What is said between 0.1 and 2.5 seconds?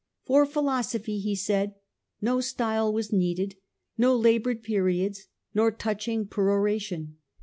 'For philosophy/ he thought,' no